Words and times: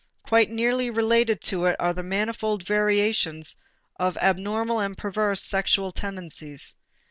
Quite 0.23 0.49
nearly 0.49 0.89
related 0.89 1.41
to 1.41 1.65
it 1.65 1.75
are 1.77 1.93
the 1.93 2.01
manifold 2.01 2.65
variations 2.65 3.55
of 3.97 4.17
abnormal 4.17 4.79
and 4.79 4.97
perverse 4.97 5.43
sexual 5.43 5.91
tendencies. 5.91 6.75